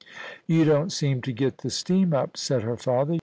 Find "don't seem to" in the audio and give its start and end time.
0.65-1.31